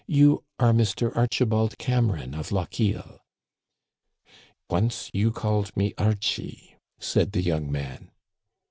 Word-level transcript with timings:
You 0.07 0.43
are 0.57 0.73
Mr. 0.73 1.15
Archibald 1.15 1.77
Cameron 1.77 2.33
of 2.33 2.51
Lochiel."" 2.51 3.19
Once 4.71 5.11
you 5.13 5.29
called 5.29 5.77
me 5.77 5.93
Archie," 5.95 6.75
said 6.99 7.33
the 7.33 7.41
young 7.43 7.71
man. 7.71 8.09